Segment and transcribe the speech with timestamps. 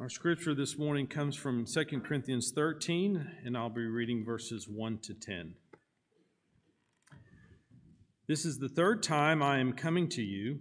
[0.00, 5.00] Our scripture this morning comes from 2 Corinthians 13, and I'll be reading verses 1
[5.02, 5.56] to 10.
[8.26, 10.60] This is the third time I am coming to you.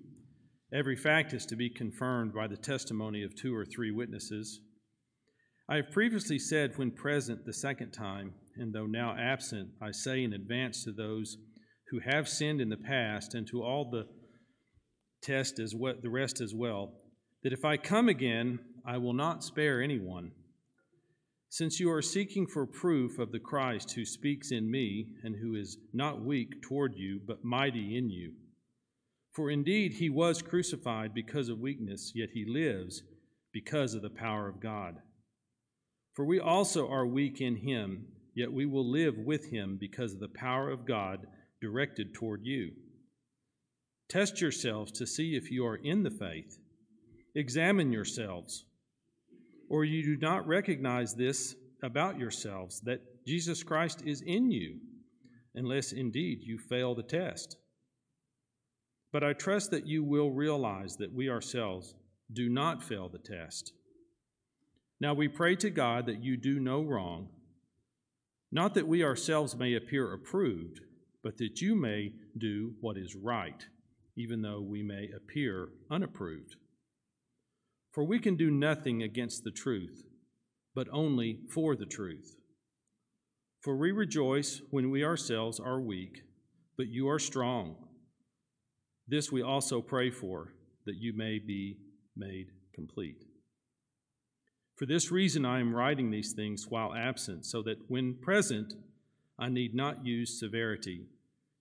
[0.73, 4.59] Every fact is to be confirmed by the testimony of two or three witnesses.
[5.69, 10.21] I have previously said when present the second time, and though now absent, I say
[10.21, 11.37] in advance to those
[11.91, 14.03] who have sinned in the past and to all the
[15.23, 16.91] test as well, the rest as well,
[17.43, 18.59] that if I come again,
[18.89, 20.31] I will not spare anyone.
[21.47, 25.53] Since you are seeking for proof of the Christ who speaks in me and who
[25.53, 28.31] is not weak toward you, but mighty in you.
[29.33, 33.03] For indeed he was crucified because of weakness, yet he lives
[33.53, 34.95] because of the power of God.
[36.15, 40.19] For we also are weak in him, yet we will live with him because of
[40.19, 41.27] the power of God
[41.61, 42.71] directed toward you.
[44.09, 46.57] Test yourselves to see if you are in the faith.
[47.35, 48.65] Examine yourselves.
[49.69, 54.79] Or you do not recognize this about yourselves, that Jesus Christ is in you,
[55.55, 57.55] unless indeed you fail the test.
[59.13, 61.93] But I trust that you will realize that we ourselves
[62.33, 63.73] do not fail the test.
[64.99, 67.29] Now we pray to God that you do no wrong,
[68.51, 70.81] not that we ourselves may appear approved,
[71.23, 73.65] but that you may do what is right,
[74.17, 76.55] even though we may appear unapproved.
[77.91, 80.03] For we can do nothing against the truth,
[80.75, 82.35] but only for the truth.
[83.61, 86.21] For we rejoice when we ourselves are weak,
[86.77, 87.75] but you are strong.
[89.07, 90.53] This we also pray for,
[90.85, 91.77] that you may be
[92.15, 93.25] made complete.
[94.75, 98.75] For this reason I am writing these things while absent, so that when present
[99.37, 101.07] I need not use severity,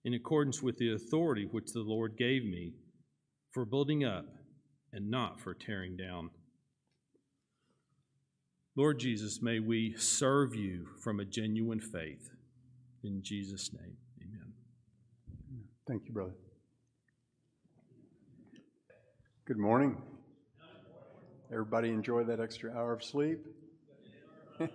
[0.05, 2.75] in accordance with the authority which the Lord gave me
[3.51, 4.25] for building up
[4.93, 6.29] and not for tearing down.
[8.75, 12.29] Lord Jesus, may we serve you from a genuine faith.
[13.03, 14.53] In Jesus' name, amen.
[15.87, 16.33] Thank you, brother.
[19.45, 19.97] Good morning.
[21.51, 23.39] Everybody enjoy that extra hour of sleep?
[24.59, 24.67] we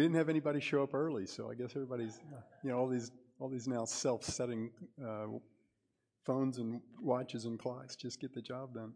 [0.00, 2.20] didn't have anybody show up early, so I guess everybody's,
[2.62, 4.70] you know, all these, all these now self-setting
[5.04, 5.26] uh,
[6.24, 8.92] phones and watches and clocks just get the job done.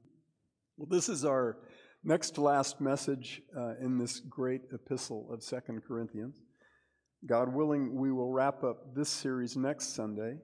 [0.76, 1.58] Well, this is our
[2.04, 6.42] next to last message uh, in this great epistle of Second Corinthians.
[7.26, 10.36] God willing, we will wrap up this series next Sunday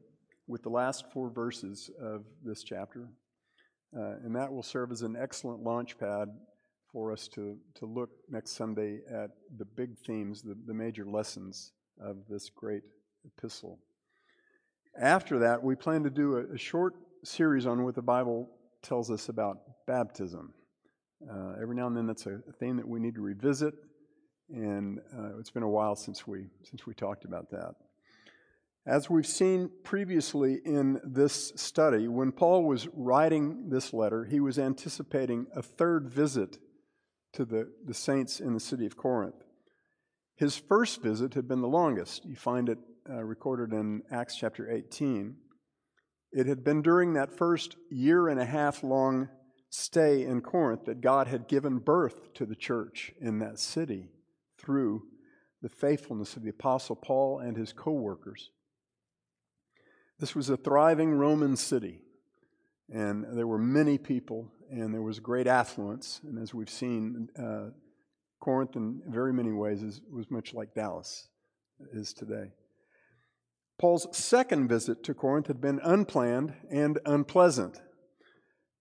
[0.48, 3.08] with the last four verses of this chapter.
[3.96, 6.28] Uh, and that will serve as an excellent launch pad
[6.90, 11.72] for us to, to look next Sunday at the big themes, the, the major lessons
[12.00, 12.82] of this great
[13.24, 13.78] epistle.
[14.98, 16.94] After that, we plan to do a, a short
[17.24, 18.50] series on what the Bible
[18.82, 20.52] tells us about baptism.
[21.30, 23.74] Uh, every now and then, that's a, theme that we need to revisit,
[24.50, 27.74] and uh, it's been a while since we since we talked about that.
[28.84, 34.58] As we've seen previously in this study, when Paul was writing this letter, he was
[34.58, 36.58] anticipating a third visit
[37.34, 39.44] to the, the saints in the city of Corinth.
[40.36, 42.24] His first visit had been the longest.
[42.24, 42.78] You find it
[43.08, 45.36] uh, recorded in Acts chapter 18.
[46.32, 49.28] It had been during that first year and a half long
[49.70, 54.10] stay in Corinth that God had given birth to the church in that city
[54.58, 55.02] through
[55.62, 58.50] the faithfulness of the Apostle Paul and his co workers.
[60.18, 62.00] This was a thriving Roman city,
[62.92, 66.20] and there were many people, and there was great affluence.
[66.22, 67.70] And as we've seen, uh,
[68.40, 71.28] Corinth, in very many ways, is, was much like Dallas
[71.92, 72.52] is today.
[73.82, 77.80] Paul's second visit to Corinth had been unplanned and unpleasant.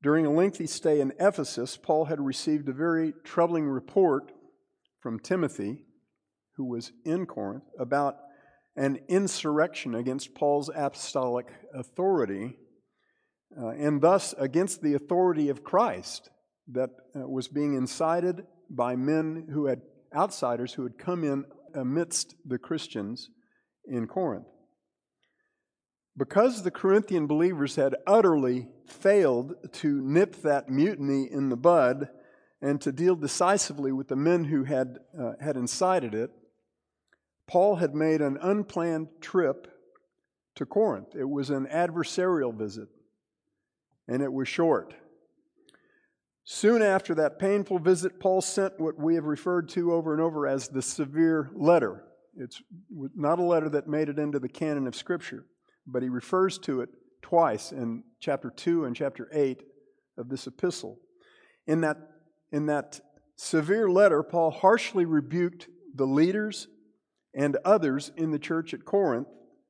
[0.04, 4.32] During a lengthy stay in Ephesus, Paul had received a very troubling report
[5.00, 5.86] from Timothy,
[6.56, 8.18] who was in Corinth, about
[8.76, 12.58] an insurrection against Paul's apostolic authority,
[13.60, 16.30] uh, and thus against the authority of Christ
[16.74, 19.82] that uh, was being incited by men who had
[20.16, 23.32] outsiders who had come in amidst the Christians
[23.88, 24.46] in Corinth.
[26.18, 32.10] Because the Corinthian believers had utterly failed to nip that mutiny in the bud
[32.62, 36.32] and to deal decisively with the men who had, uh, had incited it,
[37.48, 39.68] Paul had made an unplanned trip
[40.56, 41.16] to Corinth.
[41.16, 42.90] It was an adversarial visit,
[44.08, 44.94] and it was short.
[46.44, 50.48] Soon after that painful visit, Paul sent what we have referred to over and over
[50.48, 52.04] as the severe letter.
[52.36, 55.46] It's not a letter that made it into the canon of Scripture,
[55.92, 56.90] but he refers to it
[57.22, 59.64] twice in chapter 2 and chapter 8
[60.18, 60.98] of this epistle.
[61.68, 61.98] In that
[62.52, 63.00] in that
[63.38, 66.68] severe letter, Paul harshly rebuked the leaders
[67.34, 69.28] and others in the church at Corinth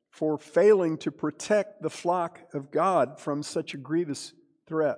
[0.10, 4.34] for failing to protect the flock of God from such a grievous
[4.68, 4.98] threat.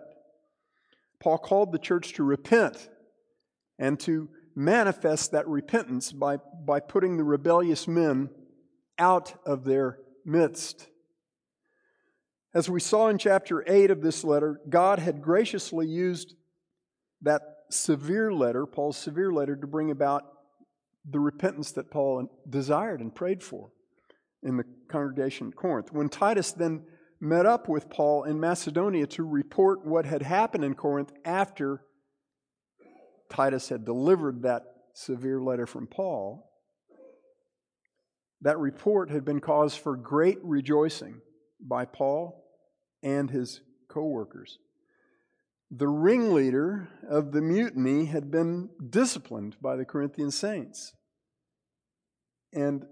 [1.19, 2.89] Paul called the church to repent
[3.77, 8.29] and to manifest that repentance by, by putting the rebellious men
[8.97, 10.87] out of their midst.
[12.55, 16.35] As we saw in chapter 8 of this letter, God had graciously used
[17.23, 17.41] that
[17.71, 20.23] severe letter, Paul's severe letter, to bring about
[21.09, 23.71] the repentance that Paul desired and prayed for
[24.43, 25.91] in the congregation at Corinth.
[25.91, 26.83] When Titus then
[27.19, 31.81] met up with Paul in Macedonia to report what had happened in Corinth after
[33.31, 34.63] Titus had delivered that
[34.93, 36.51] severe letter from Paul,
[38.41, 41.21] that report had been cause for great rejoicing
[41.59, 42.42] by Paul
[43.03, 44.57] and his co workers.
[45.69, 50.93] The ringleader of the mutiny had been disciplined by the Corinthian saints.
[52.53, 52.85] And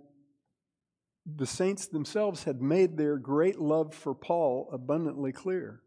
[1.26, 5.82] the saints themselves had made their great love for Paul abundantly clear,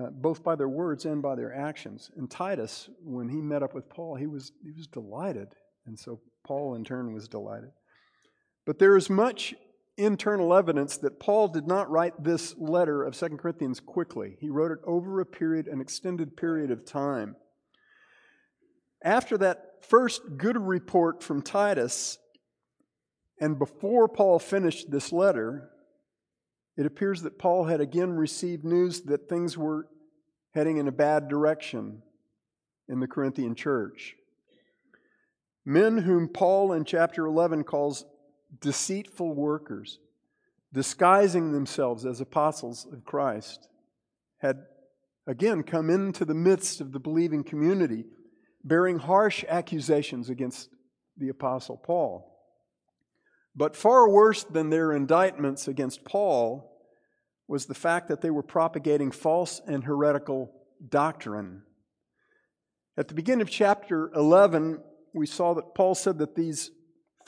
[0.00, 2.10] uh, both by their words and by their actions.
[2.16, 5.48] And Titus, when he met up with Paul, he was, he was delighted.
[5.86, 7.70] And so Paul, in turn, was delighted.
[8.64, 9.54] But there is much
[10.00, 14.36] internal evidence that Paul did not write this letter of 2 Corinthians quickly.
[14.40, 17.36] He wrote it over a period, an extended period of time.
[19.02, 22.18] After that first good report from Titus,
[23.40, 25.70] and before Paul finished this letter,
[26.76, 29.86] it appears that Paul had again received news that things were
[30.52, 32.02] heading in a bad direction
[32.88, 34.16] in the Corinthian church.
[35.64, 38.04] Men whom Paul in chapter 11 calls
[38.60, 39.98] deceitful workers,
[40.72, 43.68] disguising themselves as apostles of Christ,
[44.38, 44.66] had
[45.26, 48.04] again come into the midst of the believing community,
[48.64, 50.70] bearing harsh accusations against
[51.16, 52.26] the apostle Paul.
[53.54, 56.70] But far worse than their indictments against Paul
[57.48, 60.52] was the fact that they were propagating false and heretical
[60.88, 61.62] doctrine.
[62.96, 64.80] At the beginning of chapter 11,
[65.12, 66.70] we saw that Paul said that these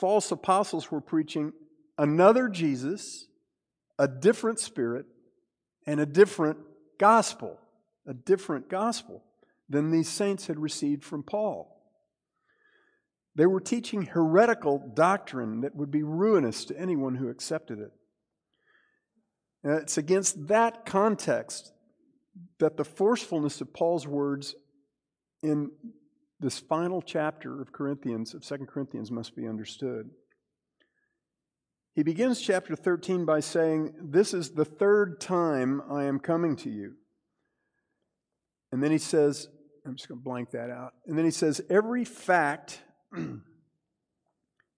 [0.03, 1.53] false apostles were preaching
[1.97, 3.27] another Jesus,
[3.97, 5.05] a different spirit,
[5.87, 6.57] and a different
[6.99, 7.57] gospel,
[8.05, 9.23] a different gospel
[9.69, 11.81] than these saints had received from Paul.
[13.35, 17.93] They were teaching heretical doctrine that would be ruinous to anyone who accepted it.
[19.63, 21.71] And it's against that context
[22.59, 24.53] that the forcefulness of Paul's words
[25.41, 25.71] in
[26.43, 30.09] this final chapter of Corinthians, of 2 Corinthians, must be understood.
[31.95, 36.69] He begins chapter 13 by saying, This is the third time I am coming to
[36.69, 36.95] you.
[38.71, 39.47] And then he says,
[39.85, 40.93] I'm just going to blank that out.
[41.07, 42.81] And then he says, Every fact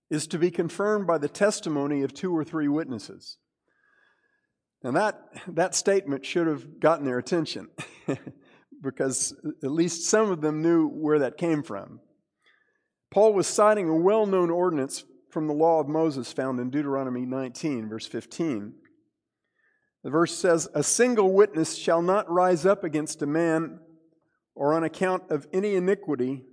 [0.10, 3.38] is to be confirmed by the testimony of two or three witnesses.
[4.84, 7.70] Now, that, that statement should have gotten their attention
[8.86, 12.00] because at least some of them knew where that came from.
[13.12, 17.26] Paul was citing a well known ordinance from the law of Moses found in Deuteronomy
[17.26, 18.74] 19, verse 15.
[20.04, 23.80] The verse says, A single witness shall not rise up against a man
[24.54, 26.44] or on account of any iniquity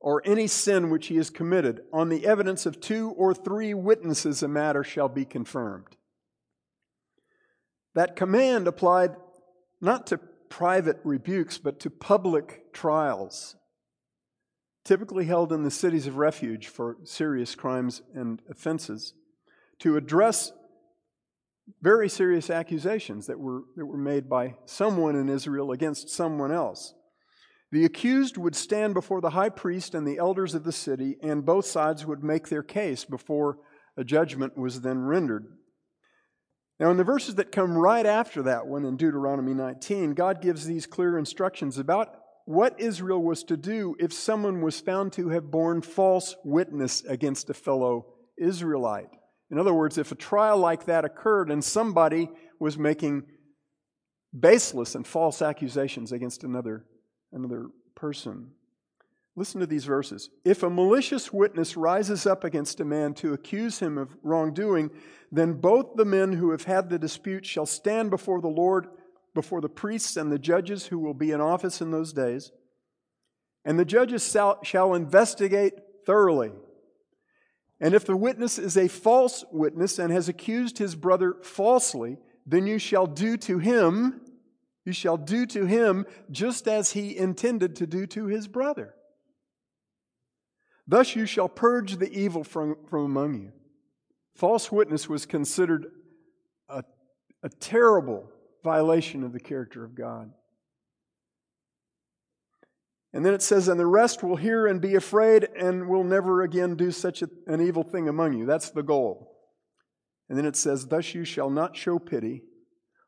[0.00, 1.80] or any sin which he has committed.
[1.92, 5.96] On the evidence of two or three witnesses, a matter shall be confirmed.
[7.94, 9.16] That command applied
[9.80, 13.56] not to private rebukes, but to public trials,
[14.84, 19.14] typically held in the cities of refuge for serious crimes and offenses,
[19.80, 20.52] to address
[21.82, 26.94] very serious accusations that were, that were made by someone in Israel against someone else.
[27.72, 31.44] The accused would stand before the high priest and the elders of the city, and
[31.44, 33.58] both sides would make their case before
[33.96, 35.46] a judgment was then rendered.
[36.78, 40.66] Now, in the verses that come right after that one in Deuteronomy 19, God gives
[40.66, 42.14] these clear instructions about
[42.44, 47.50] what Israel was to do if someone was found to have borne false witness against
[47.50, 49.08] a fellow Israelite.
[49.50, 52.28] In other words, if a trial like that occurred and somebody
[52.60, 53.24] was making
[54.38, 56.84] baseless and false accusations against another
[57.32, 58.50] another person.
[59.38, 60.30] Listen to these verses.
[60.46, 64.90] If a malicious witness rises up against a man to accuse him of wrongdoing,
[65.30, 68.88] then both the men who have had the dispute shall stand before the Lord,
[69.34, 72.50] before the priests and the judges who will be in office in those days.
[73.62, 75.74] And the judges shall, investigate
[76.06, 76.52] thoroughly.
[77.78, 82.16] And if the witness is a false witness and has accused his brother falsely,
[82.46, 84.22] then you shall do to him
[84.86, 88.94] You shall do to him just as he intended to do to his brother.
[90.86, 93.52] Thus you shall purge the evil from, from among you.
[94.34, 95.86] False witness was considered
[96.68, 96.84] a,
[97.42, 98.30] a terrible
[98.62, 100.30] violation of the character of God.
[103.12, 106.42] And then it says, And the rest will hear and be afraid and will never
[106.42, 108.44] again do such a, an evil thing among you.
[108.44, 109.32] That's the goal.
[110.28, 112.42] And then it says, Thus you shall not show pity,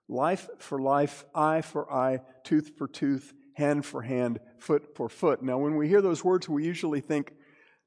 [0.08, 5.42] life for life, eye for eye, tooth for tooth, hand for hand, foot for foot.
[5.42, 7.32] Now, when we hear those words, we usually think,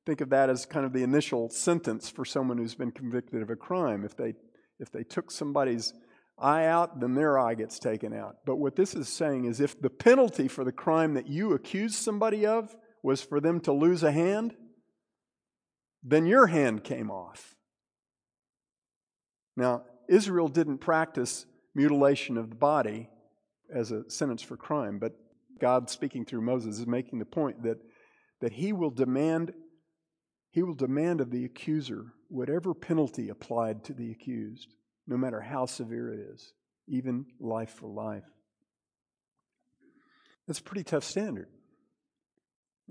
[0.05, 3.49] think of that as kind of the initial sentence for someone who's been convicted of
[3.49, 4.03] a crime.
[4.03, 4.33] If they,
[4.79, 5.93] if they took somebody's
[6.39, 8.37] eye out, then their eye gets taken out.
[8.45, 11.95] But what this is saying is if the penalty for the crime that you accused
[11.95, 14.55] somebody of was for them to lose a hand,
[16.03, 17.55] then your hand came off.
[19.55, 23.09] Now, Israel didn't practice mutilation of the body
[23.73, 25.13] as a sentence for crime, but
[25.59, 27.77] God speaking through Moses is making the point that,
[28.41, 29.53] that he will demand
[30.51, 34.75] he will demand of the accuser whatever penalty applied to the accused
[35.07, 36.53] no matter how severe it is,
[36.87, 38.23] even life for life.
[40.47, 41.47] That's a pretty tough standard.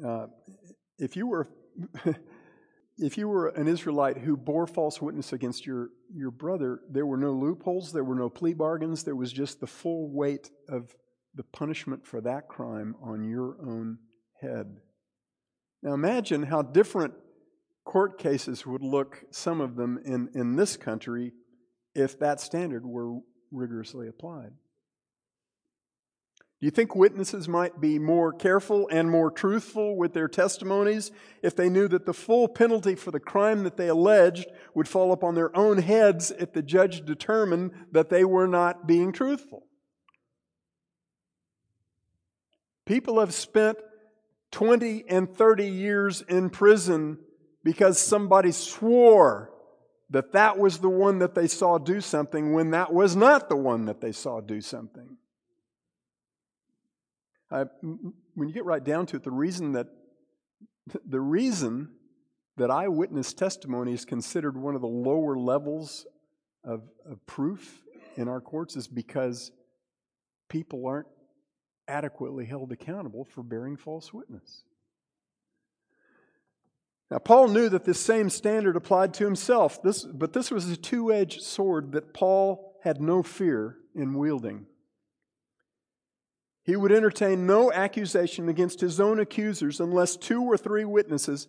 [0.04, 0.26] Uh,
[0.98, 1.48] if you were
[2.98, 7.16] if you were an Israelite who bore false witness against your, your brother, there were
[7.16, 10.94] no loopholes, there were no plea bargains, there was just the full weight of
[11.34, 13.98] the punishment for that crime on your own
[14.40, 14.76] head.
[15.82, 17.14] Now imagine how different
[17.84, 21.32] court cases would look, some of them in, in this country,
[21.94, 23.18] if that standard were
[23.50, 24.52] rigorously applied.
[26.60, 31.10] Do you think witnesses might be more careful and more truthful with their testimonies
[31.42, 35.10] if they knew that the full penalty for the crime that they alleged would fall
[35.10, 39.64] upon their own heads if the judge determined that they were not being truthful?
[42.84, 43.78] People have spent
[44.50, 47.20] 20 and 30 years in prison
[47.62, 49.50] because somebody swore
[50.10, 53.56] that that was the one that they saw do something when that was not the
[53.56, 55.16] one that they saw do something.
[57.50, 57.64] I,
[58.34, 59.88] when you get right down to it, the reason that
[61.06, 61.90] the reason
[62.56, 66.06] that eyewitness testimony is considered one of the lower levels
[66.64, 67.82] of, of proof
[68.16, 69.52] in our courts is because
[70.48, 71.06] people aren't
[71.86, 74.64] adequately held accountable for bearing false witness.
[77.10, 80.76] Now, Paul knew that this same standard applied to himself, this, but this was a
[80.76, 84.66] two edged sword that Paul had no fear in wielding.
[86.62, 91.48] He would entertain no accusation against his own accusers unless two or three witnesses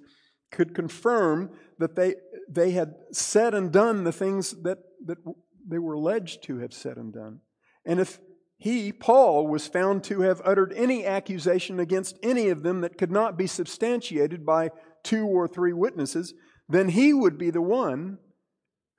[0.51, 2.15] could confirm that they,
[2.50, 5.20] they had said and done the things that, that
[5.68, 7.41] they were alleged to have said and done.
[7.86, 8.20] And if
[8.58, 13.12] he, Paul, was found to have uttered any accusation against any of them that could
[13.12, 14.70] not be substantiated by
[15.03, 16.34] two or three witnesses,
[16.70, 18.17] then he would be the one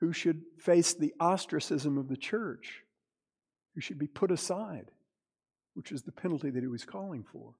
[0.00, 2.82] who should face the ostracism of the church,
[3.74, 4.90] who should be put aside,
[5.74, 7.54] which is the penalty that he was calling for,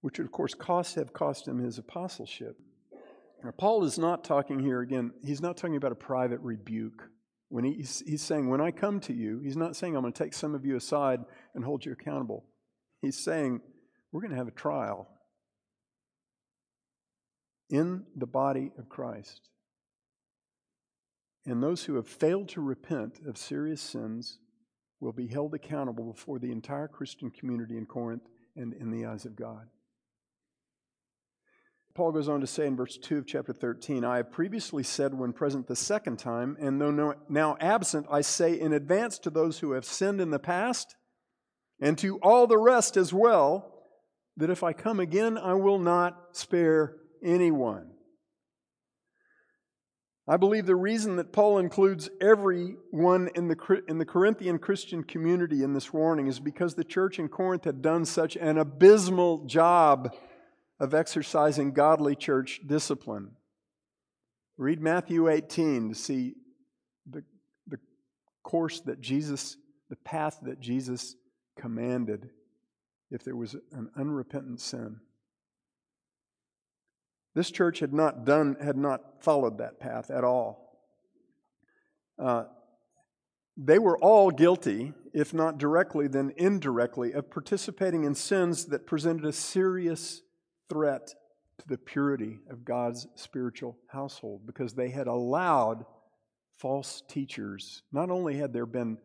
[0.00, 2.56] which would, of course, cost have cost him his apostleship.
[3.42, 7.08] Now, Paul is not talking here again, he's not talking about a private rebuke.
[7.50, 10.22] When he's, he's saying, When I come to you, he's not saying, I'm going to
[10.22, 11.20] take some of you aside
[11.54, 12.44] and hold you accountable.
[13.00, 13.62] He's saying,
[14.12, 15.08] We're going to have a trial
[17.70, 19.48] in the body of Christ.
[21.46, 24.38] And those who have failed to repent of serious sins
[25.00, 29.24] will be held accountable before the entire Christian community in Corinth and in the eyes
[29.24, 29.68] of God.
[31.94, 35.14] Paul goes on to say in verse 2 of chapter 13, I have previously said
[35.14, 39.58] when present the second time, and though now absent, I say in advance to those
[39.58, 40.94] who have sinned in the past,
[41.80, 43.82] and to all the rest as well,
[44.36, 47.90] that if I come again, I will not spare anyone.
[50.30, 55.62] I believe the reason that Paul includes everyone in the, in the Corinthian Christian community
[55.62, 60.14] in this warning is because the church in Corinth had done such an abysmal job
[60.78, 63.30] of exercising godly church discipline.
[64.58, 66.34] Read Matthew 18 to see
[67.10, 67.24] the,
[67.66, 67.78] the
[68.42, 69.56] course that Jesus,
[69.88, 71.16] the path that Jesus
[71.58, 72.28] commanded
[73.10, 75.00] if there was an unrepentant sin.
[77.34, 80.68] This church had not done, had not followed that path at all.
[82.18, 82.44] Uh,
[83.56, 89.24] they were all guilty, if not directly, then indirectly, of participating in sins that presented
[89.24, 90.22] a serious
[90.68, 91.14] threat
[91.58, 95.84] to the purity of God's spiritual household because they had allowed
[96.56, 97.82] false teachers.
[97.92, 98.98] Not only had there been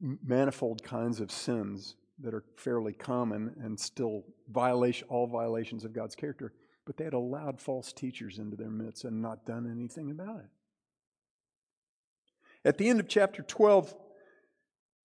[0.00, 6.14] manifold kinds of sins that are fairly common and still violation all violations of God's
[6.14, 6.52] character,
[6.86, 10.50] but they had allowed false teachers into their midst and not done anything about it.
[12.64, 13.94] At the end of chapter 12,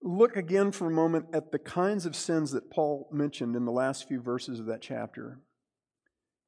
[0.04, 3.72] look again for a moment at the kinds of sins that Paul mentioned in the
[3.72, 5.40] last few verses of that chapter.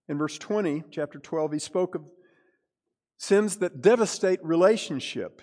[0.08, 2.04] In verse 20, chapter 12, he spoke of
[3.18, 5.42] sins that devastate relationship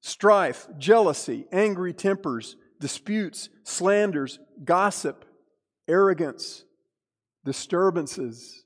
[0.00, 5.24] strife, jealousy, angry tempers, disputes, slanders, gossip,
[5.88, 6.64] arrogance,
[7.44, 8.64] disturbances.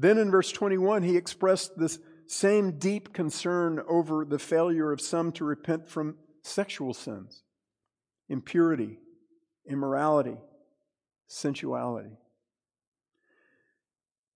[0.00, 5.32] Then in verse 21, he expressed this same deep concern over the failure of some
[5.32, 7.42] to repent from sexual sins,
[8.28, 9.00] impurity,
[9.68, 10.36] immorality,
[11.26, 12.16] sensuality.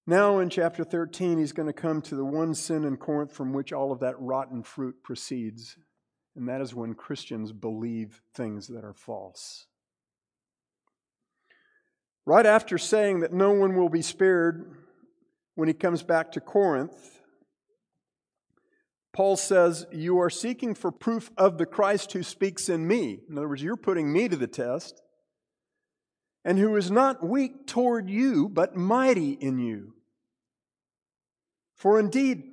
[0.04, 3.52] Now, in chapter 13, he's going to come to the one sin in Corinth from
[3.52, 5.76] which all of that rotten fruit proceeds,
[6.34, 9.66] and that is when Christians believe things that are false.
[12.26, 14.76] Right after saying that no one will be spared
[15.54, 17.20] when he comes back to Corinth,
[19.12, 23.20] Paul says, You are seeking for proof of the Christ who speaks in me.
[23.28, 25.02] In other words, you're putting me to the test.
[26.44, 29.94] And who is not weak toward you, but mighty in you.
[31.76, 32.44] For indeed,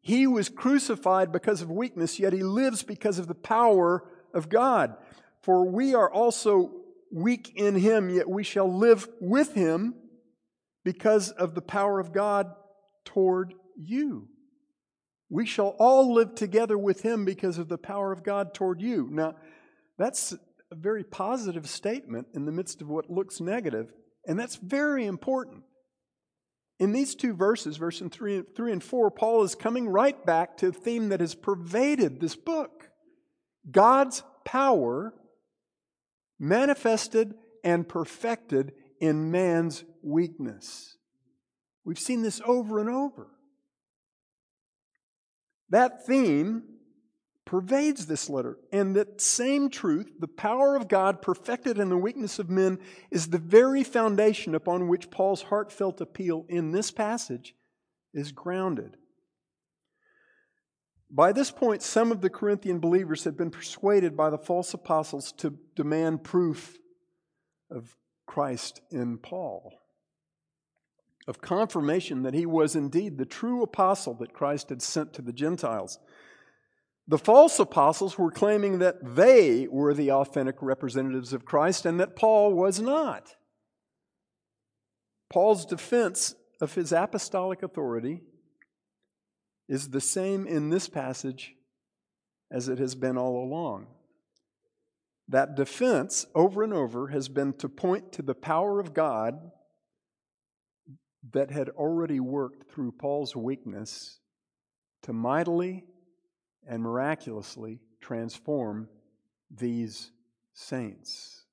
[0.00, 4.96] he was crucified because of weakness, yet he lives because of the power of God.
[5.40, 6.72] For we are also
[7.10, 9.94] weak in him, yet we shall live with him
[10.88, 12.46] because of the power of God
[13.04, 14.26] toward you.
[15.28, 19.06] We shall all live together with him because of the power of God toward you.
[19.10, 19.34] Now,
[19.98, 23.92] that's a very positive statement in the midst of what looks negative,
[24.26, 25.64] and that's very important.
[26.78, 30.68] In these two verses, verses 3, 3 and 4, Paul is coming right back to
[30.68, 32.88] a theme that has pervaded this book
[33.70, 35.12] God's power
[36.38, 40.96] manifested and perfected in man's weakness.
[41.84, 43.28] We've seen this over and over.
[45.70, 46.62] That theme
[47.44, 48.58] pervades this letter.
[48.72, 52.78] And that same truth, the power of God perfected in the weakness of men,
[53.10, 57.54] is the very foundation upon which Paul's heartfelt appeal in this passage
[58.12, 58.98] is grounded.
[61.10, 65.32] By this point, some of the Corinthian believers had been persuaded by the false apostles
[65.38, 66.76] to demand proof
[67.70, 69.72] of Christ in Paul
[71.28, 75.32] of confirmation that he was indeed the true apostle that Christ had sent to the
[75.32, 75.98] Gentiles.
[77.06, 82.16] The false apostles were claiming that they were the authentic representatives of Christ and that
[82.16, 83.36] Paul was not.
[85.30, 88.22] Paul's defense of his apostolic authority
[89.68, 91.54] is the same in this passage
[92.50, 93.86] as it has been all along.
[95.28, 99.50] That defense, over and over, has been to point to the power of God
[101.32, 104.20] that had already worked through Paul's weakness
[105.02, 105.84] to mightily
[106.66, 108.88] and miraculously transform
[109.50, 110.12] these
[110.52, 111.44] saints.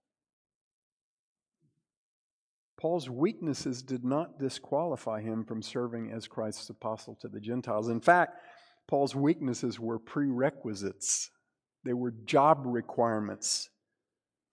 [2.78, 7.90] Paul's weaknesses did not disqualify him from serving as Christ's apostle to the Gentiles.
[7.90, 8.42] In fact,
[8.88, 11.32] Paul's weaknesses were prerequisites,
[11.84, 13.70] they were job requirements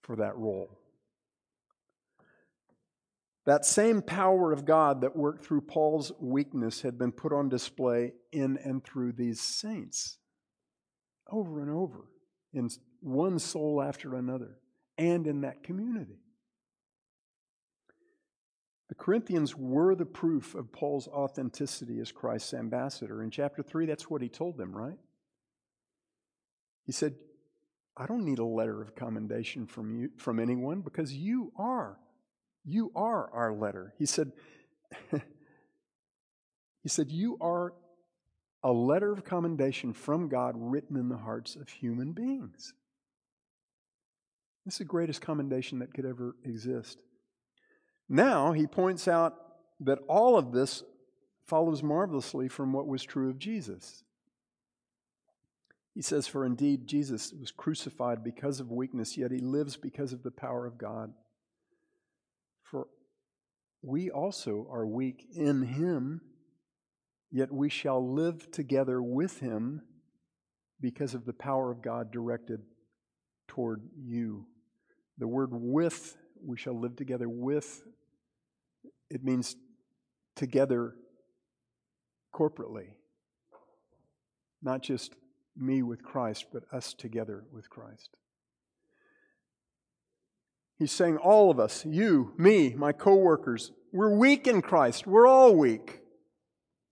[0.03, 0.79] for that role.
[3.45, 8.13] That same power of God that worked through Paul's weakness had been put on display
[8.31, 10.19] in and through these saints
[11.31, 12.07] over and over
[12.53, 14.59] in one soul after another
[14.97, 16.21] and in that community.
[18.89, 23.23] The Corinthians were the proof of Paul's authenticity as Christ's ambassador.
[23.23, 24.99] In chapter 3, that's what he told them, right?
[26.85, 27.15] He said,
[27.97, 31.99] I don't need a letter of commendation from you from anyone because you are
[32.65, 33.95] you are our letter.
[33.99, 34.33] He said,
[36.83, 37.75] He said, You are
[38.63, 42.75] a letter of commendation from God written in the hearts of human beings.
[44.65, 47.03] This is the greatest commendation that could ever exist.
[48.09, 49.35] Now, he points out
[49.81, 50.85] that all of this
[51.47, 54.05] follows marvelously from what was true of Jesus.
[55.95, 60.23] He says, For indeed, Jesus was crucified because of weakness, yet he lives because of
[60.23, 61.13] the power of God.
[63.83, 66.21] We also are weak in him,
[67.31, 69.83] yet we shall live together with him
[70.81, 72.61] because of the power of God directed
[73.49, 74.47] toward you.
[75.19, 77.83] The word with, we shall live together with,
[79.11, 79.57] it means
[80.37, 80.95] together
[82.35, 82.87] corporately.
[84.63, 85.15] Not just
[85.57, 88.17] me with Christ, but us together with Christ.
[90.79, 95.07] He's saying, all of us, you, me, my coworkers, we're weak in Christ.
[95.07, 96.01] We're all weak.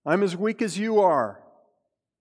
[0.05, 1.41] I'm as weak as you are.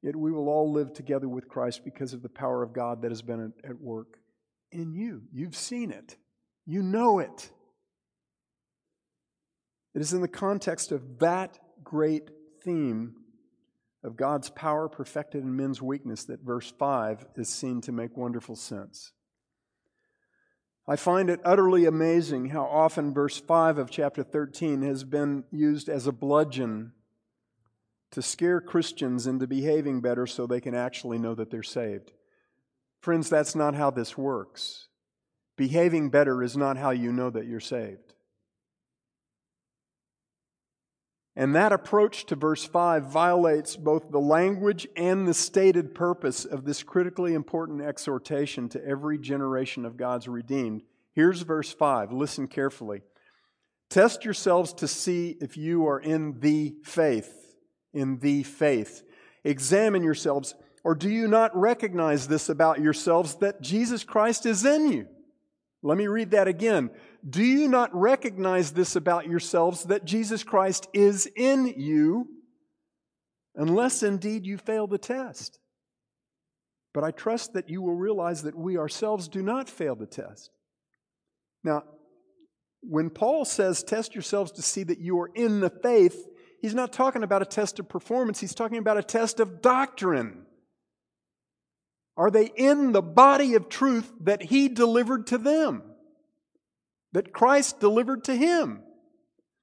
[0.02, 3.10] Yet we will all live together with Christ because of the power of God that
[3.10, 4.18] has been at work
[4.72, 5.22] in you.
[5.32, 6.16] You've seen it,
[6.66, 7.50] you know it.
[9.94, 12.30] It is in the context of that great
[12.62, 13.14] theme
[14.04, 18.56] of God's power perfected in men's weakness that verse 5 is seen to make wonderful
[18.56, 19.12] sense.
[20.90, 25.88] I find it utterly amazing how often verse 5 of chapter 13 has been used
[25.88, 26.94] as a bludgeon
[28.10, 32.10] to scare Christians into behaving better so they can actually know that they're saved.
[32.98, 34.88] Friends, that's not how this works.
[35.56, 38.09] Behaving better is not how you know that you're saved.
[41.36, 46.64] And that approach to verse 5 violates both the language and the stated purpose of
[46.64, 50.82] this critically important exhortation to every generation of God's redeemed.
[51.12, 52.12] Here's verse 5.
[52.12, 53.02] Listen carefully.
[53.88, 57.40] Test yourselves to see if you are in the faith
[57.92, 59.02] in the faith.
[59.44, 64.92] Examine yourselves, or do you not recognize this about yourselves that Jesus Christ is in
[64.92, 65.06] you?
[65.82, 66.90] Let me read that again.
[67.28, 72.28] Do you not recognize this about yourselves that Jesus Christ is in you,
[73.54, 75.58] unless indeed you fail the test?
[76.92, 80.50] But I trust that you will realize that we ourselves do not fail the test.
[81.62, 81.84] Now,
[82.82, 86.26] when Paul says, test yourselves to see that you are in the faith,
[86.60, 90.46] he's not talking about a test of performance, he's talking about a test of doctrine.
[92.20, 95.82] Are they in the body of truth that he delivered to them?
[97.12, 98.82] That Christ delivered to him?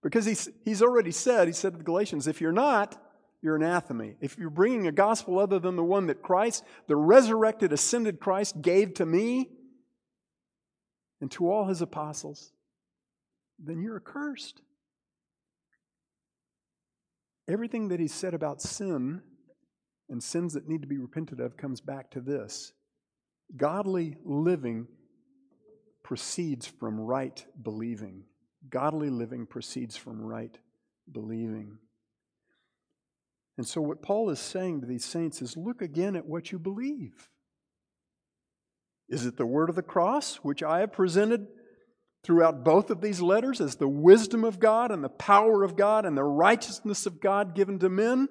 [0.02, 3.00] Because he's, he's already said, he said to the Galatians, if you're not,
[3.43, 4.13] you're anathema.
[4.22, 8.60] If you're bringing a gospel other than the one that Christ, the resurrected, ascended Christ,
[8.60, 9.52] gave to me
[11.22, 12.54] and to all his apostles,
[13.60, 14.62] then you're accursed.
[17.48, 19.22] Everything that he said about sin
[20.10, 22.74] and sins that need to be repented of comes back to this
[23.56, 24.88] godly living
[26.04, 28.24] proceeds from right believing.
[28.70, 30.58] Godly living proceeds from right
[31.12, 31.78] believing.
[33.58, 36.60] And so, what Paul is saying to these saints is look again at what you
[36.60, 37.30] believe.
[39.10, 41.48] Is it the word of the cross, which I have presented
[42.24, 46.06] throughout both of these letters as the wisdom of God and the power of God
[46.06, 48.28] and the righteousness of God given to men.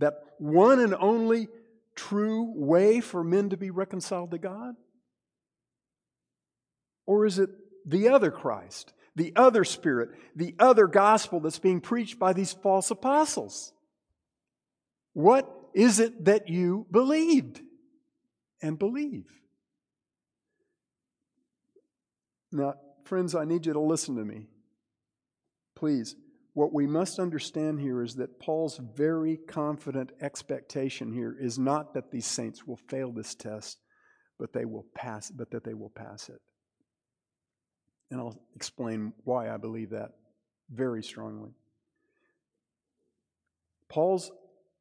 [0.00, 1.48] That one and only
[1.94, 4.74] true way for men to be reconciled to God?
[7.06, 7.50] Or is it
[7.84, 12.90] the other Christ, the other Spirit, the other gospel that's being preached by these false
[12.90, 13.72] apostles?
[15.12, 17.60] What is it that you believed
[18.62, 19.26] and believe?
[22.52, 24.46] Now, friends, I need you to listen to me.
[25.76, 26.16] Please.
[26.60, 32.10] What we must understand here is that Paul's very confident expectation here is not that
[32.10, 33.78] these saints will fail this test,
[34.38, 36.38] but they will pass, but that they will pass it.
[38.10, 40.10] And I'll explain why I believe that
[40.70, 41.52] very strongly.
[43.88, 44.30] Paul's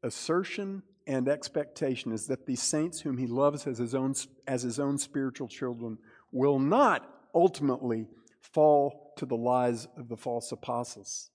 [0.04, 4.16] assertion and expectation is that these saints whom he loves as his own,
[4.46, 5.98] as his own spiritual children
[6.34, 8.06] will not ultimately
[8.42, 11.32] fall to the lies of the false apostles.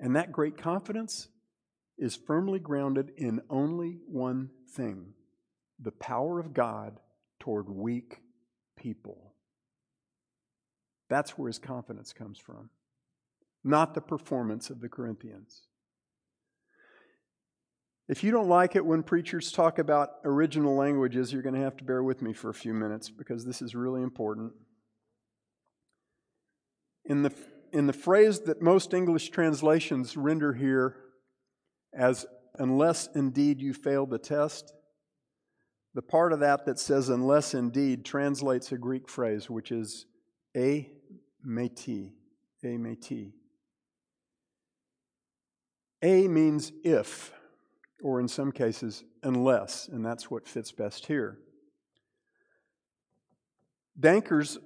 [0.00, 1.28] And that great confidence
[1.98, 5.12] is firmly grounded in only one thing
[5.82, 6.98] the power of God
[7.38, 8.20] toward weak
[8.76, 9.34] people.
[11.08, 12.70] That's where his confidence comes from,
[13.64, 15.62] not the performance of the Corinthians.
[18.08, 21.76] If you don't like it when preachers talk about original languages, you're going to have
[21.76, 24.52] to bear with me for a few minutes because this is really important.
[27.04, 27.32] In the,
[27.72, 30.96] in the phrase that most English translations render here
[31.92, 32.26] as,
[32.58, 34.72] unless indeed you fail the test,
[35.94, 40.06] the part of that that says, unless indeed, translates a Greek phrase, which is
[40.54, 40.90] ei
[41.46, 42.12] meti.
[42.62, 43.32] Ei meti.
[46.02, 47.32] A means if
[48.02, 51.38] or in some cases, unless, and that's what fits best here.
[53.98, 54.58] Danker's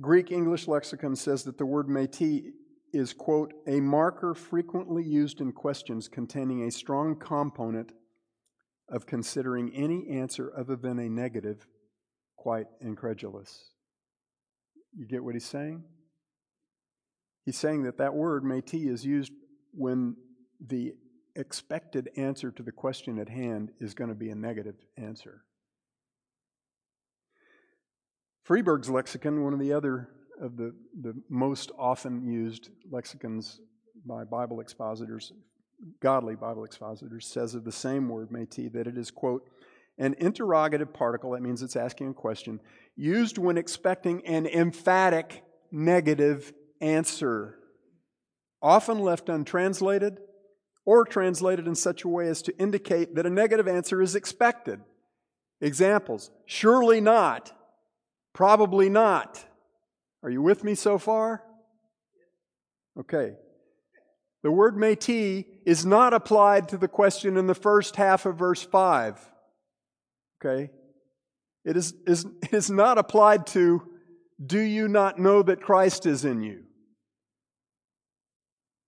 [0.00, 2.52] Greek English lexicon says that the word meti
[2.92, 7.92] is, quote, a marker frequently used in questions containing a strong component
[8.88, 11.66] of considering any answer other than a negative
[12.36, 13.70] quite incredulous.
[14.96, 15.82] You get what he's saying?
[17.44, 19.32] He's saying that that word, meti, is used
[19.72, 20.16] when
[20.64, 20.94] the
[21.34, 25.44] expected answer to the question at hand is going to be a negative answer.
[28.48, 30.08] Friberg's lexicon, one of the other
[30.40, 33.60] of the, the most often used lexicons
[34.06, 35.32] by Bible expositors,
[36.00, 39.46] godly Bible expositors, says of the same word, meti, that it is, quote,
[39.98, 42.58] an interrogative particle, that means it's asking a question,
[42.96, 47.58] used when expecting an emphatic negative answer,
[48.62, 50.18] often left untranslated
[50.86, 54.80] or translated in such a way as to indicate that a negative answer is expected.
[55.60, 57.52] Examples surely not,
[58.32, 59.44] probably not.
[60.22, 61.42] Are you with me so far?
[62.98, 63.34] Okay.
[64.42, 68.62] The word meti is not applied to the question in the first half of verse
[68.62, 69.18] 5.
[70.40, 70.70] Okay?
[71.64, 73.82] It is, is, it is not applied to,
[74.44, 76.64] do you not know that Christ is in you?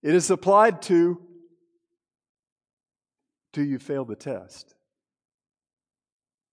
[0.03, 1.21] It is applied to,
[3.53, 4.75] do you fail the test?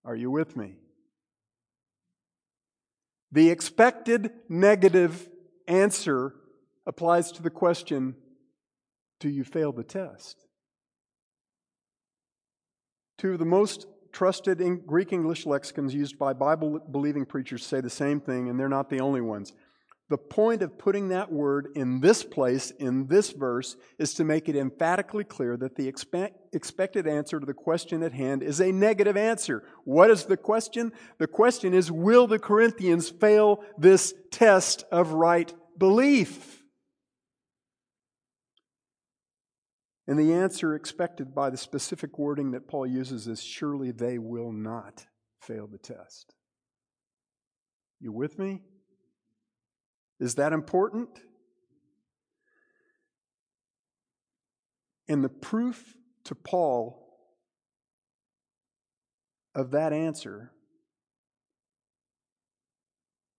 [0.04, 0.74] Are you with me?
[3.30, 5.28] The expected negative
[5.66, 6.34] answer
[6.86, 8.16] applies to the question
[9.20, 10.46] Do you fail the test?
[13.18, 17.90] Two of the most trusted Greek English lexicons used by Bible believing preachers say the
[17.90, 19.52] same thing, and they're not the only ones.
[20.10, 24.48] The point of putting that word in this place, in this verse, is to make
[24.48, 28.72] it emphatically clear that the expect, expected answer to the question at hand is a
[28.72, 29.64] negative answer.
[29.84, 30.92] What is the question?
[31.18, 36.62] The question is Will the Corinthians fail this test of right belief?
[40.06, 44.52] And the answer expected by the specific wording that Paul uses is surely they will
[44.52, 45.04] not
[45.42, 46.34] fail the test.
[48.00, 48.62] You with me?
[50.20, 51.08] Is that important?
[55.08, 57.08] And the proof to Paul
[59.54, 60.52] of that answer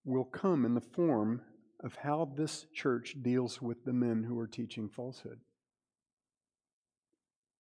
[0.04, 1.42] will come in the form
[1.82, 5.40] of how this church deals with the men who are teaching falsehood.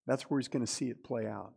[0.07, 1.53] That's where he's going to see it play out.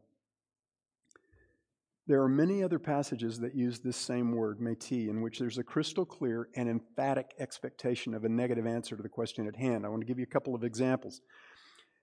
[2.09, 5.62] There are many other passages that use this same word, meti, in which there's a
[5.62, 9.87] crystal clear and emphatic expectation of a negative answer to the question at hand.
[9.87, 11.21] I want to give you a couple of examples.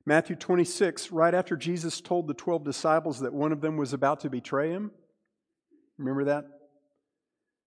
[0.06, 4.22] Matthew 26, right after Jesus told the 12 disciples that one of them was about
[4.22, 4.92] to betray him.
[5.98, 6.46] Remember that?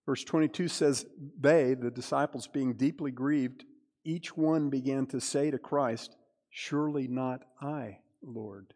[0.06, 1.04] Verse 22 says,
[1.38, 3.64] They, the disciples, being deeply grieved,
[4.04, 6.16] each one began to say to Christ,
[6.50, 8.74] Surely not I, Lord.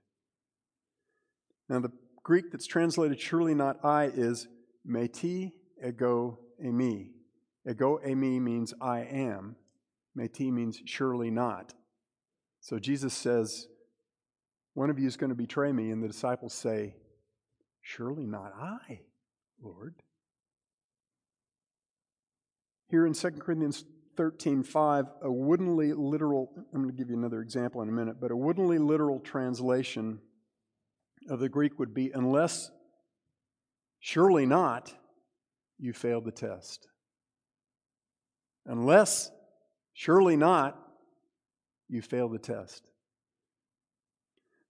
[1.69, 1.91] Now, the
[2.27, 4.49] Greek that's translated surely not I is
[4.85, 5.53] meti
[5.87, 7.11] ego eimi.
[7.71, 9.55] Ego eimi means I am.
[10.19, 11.75] Meti means surely not.
[12.59, 13.69] So Jesus says,
[14.75, 16.97] One of you is going to betray me, and the disciples say,
[17.81, 19.03] Surely not I,
[19.63, 19.95] Lord.
[22.89, 23.85] Here in 2 Corinthians
[24.17, 28.33] 13:5, a woodenly literal, I'm going to give you another example in a minute, but
[28.33, 30.19] a woodenly literal translation
[31.29, 32.71] of the Greek would be unless,
[34.01, 34.93] surely not,
[35.79, 36.89] you failed the test.
[38.67, 39.31] Unless,
[39.93, 40.79] surely not,
[41.89, 42.89] you failed the test.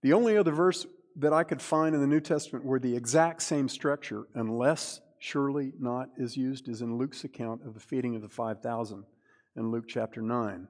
[0.03, 3.41] The only other verse that I could find in the New Testament where the exact
[3.41, 8.21] same structure, unless, surely not, is used is in Luke's account of the feeding of
[8.21, 9.03] the 5,000
[9.55, 10.67] in Luke chapter 9.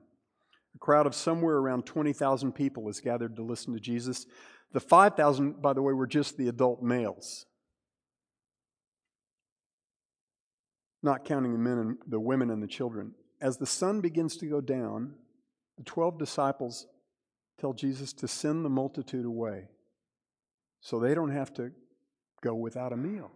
[0.76, 4.26] A crowd of somewhere around 20,000 people is gathered to listen to Jesus.
[4.74, 7.46] The 5,000, by the way, were just the adult males,
[11.02, 13.14] not counting the men and the women and the children.
[13.40, 15.14] As the sun begins to go down,
[15.78, 16.88] the 12 disciples
[17.60, 19.70] tell Jesus to send the multitude away
[20.82, 21.72] so they don't have to
[22.42, 23.32] go without a meal.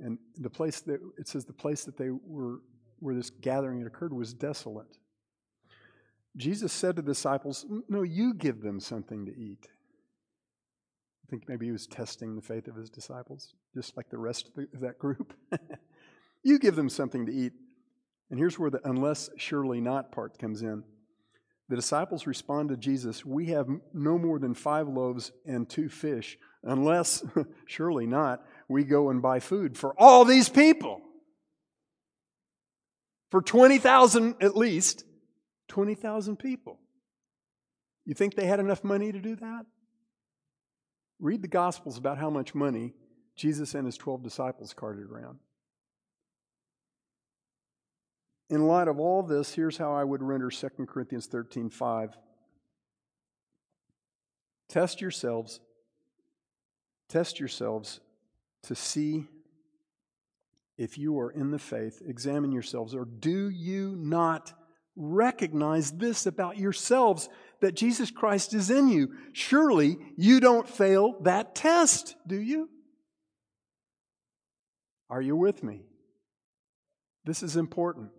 [0.00, 2.60] And the place that it says the place that they were
[2.98, 4.96] where this gathering had occurred was desolate.
[6.36, 9.66] Jesus said to the disciples, No, you give them something to eat.
[11.26, 14.48] I think maybe he was testing the faith of his disciples, just like the rest
[14.48, 15.34] of, the, of that group.
[16.42, 17.52] you give them something to eat.
[18.30, 20.84] And here's where the unless surely not part comes in.
[21.68, 26.38] The disciples respond to Jesus, We have no more than five loaves and two fish,
[26.62, 27.22] unless,
[27.66, 31.00] surely not, we go and buy food for all these people.
[33.30, 35.04] For 20,000 at least,
[35.68, 36.78] 20,000 people.
[38.04, 39.66] You think they had enough money to do that?
[41.20, 42.94] Read the Gospels about how much money
[43.36, 45.38] Jesus and his 12 disciples carted around.
[48.50, 52.18] In light of all this, here's how I would render 2 Corinthians 13 5.
[54.68, 55.60] Test yourselves,
[57.08, 58.00] test yourselves
[58.64, 59.26] to see
[60.76, 64.52] if you are in the faith, examine yourselves, or do you not
[64.96, 67.28] recognize this about yourselves
[67.60, 69.12] that Jesus Christ is in you?
[69.32, 72.68] Surely you don't fail that test, do you?
[75.08, 75.82] Are you with me?
[77.24, 78.10] This is important.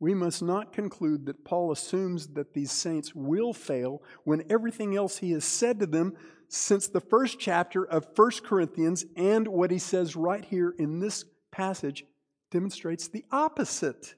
[0.00, 5.18] We must not conclude that Paul assumes that these saints will fail when everything else
[5.18, 6.14] he has said to them
[6.48, 11.24] since the first chapter of 1 Corinthians and what he says right here in this
[11.50, 12.04] passage
[12.50, 14.14] demonstrates the opposite.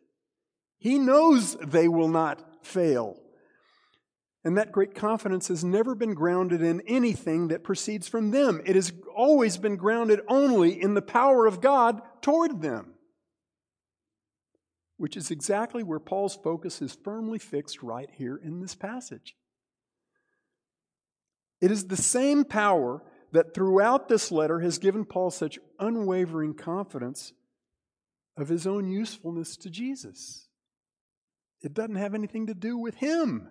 [0.78, 3.18] He knows they will not fail.
[4.44, 8.62] And that great confidence has never been grounded in anything that proceeds from them.
[8.64, 12.94] It has always been grounded only in the power of God toward them,
[14.98, 19.34] which is exactly where Paul's focus is firmly fixed right here in this passage.
[21.60, 27.32] It is the same power that throughout this letter has given Paul such unwavering confidence
[28.36, 30.46] of his own usefulness to Jesus.
[31.62, 33.48] It doesn't have anything to do with him,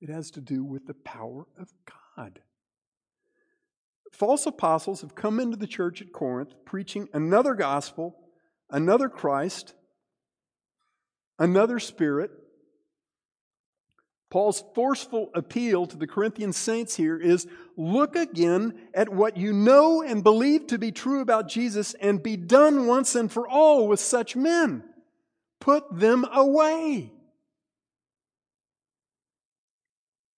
[0.00, 1.68] it has to do with the power of
[2.16, 2.40] God.
[4.10, 8.14] False apostles have come into the church at Corinth preaching another gospel,
[8.68, 9.74] another Christ,
[11.38, 12.30] another Spirit,
[14.32, 17.46] Paul's forceful appeal to the Corinthian saints here is
[17.76, 22.38] look again at what you know and believe to be true about Jesus and be
[22.38, 24.84] done once and for all with such men.
[25.62, 27.12] Put them away.